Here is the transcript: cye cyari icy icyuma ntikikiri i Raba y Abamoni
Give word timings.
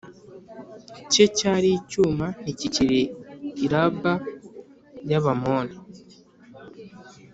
cye 1.11 1.25
cyari 1.37 1.67
icy 1.71 1.77
icyuma 1.81 2.25
ntikikiri 2.41 3.01
i 3.65 3.67
Raba 3.71 4.13
y 5.09 5.13
Abamoni 5.19 5.75